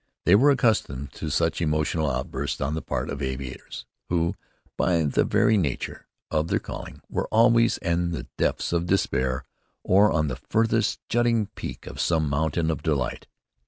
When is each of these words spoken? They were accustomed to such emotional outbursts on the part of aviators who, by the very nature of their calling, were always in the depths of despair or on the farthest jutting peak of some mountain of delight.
They 0.25 0.33
were 0.33 0.49
accustomed 0.49 1.11
to 1.13 1.29
such 1.29 1.61
emotional 1.61 2.09
outbursts 2.09 2.59
on 2.59 2.73
the 2.73 2.81
part 2.81 3.11
of 3.11 3.21
aviators 3.21 3.85
who, 4.09 4.33
by 4.75 5.03
the 5.03 5.23
very 5.23 5.57
nature 5.57 6.07
of 6.31 6.47
their 6.47 6.57
calling, 6.57 7.01
were 7.07 7.27
always 7.27 7.77
in 7.77 8.09
the 8.09 8.25
depths 8.35 8.73
of 8.73 8.87
despair 8.87 9.45
or 9.83 10.11
on 10.11 10.27
the 10.27 10.37
farthest 10.49 11.01
jutting 11.07 11.49
peak 11.53 11.85
of 11.85 12.01
some 12.01 12.27
mountain 12.27 12.71
of 12.71 12.81
delight. 12.81 13.27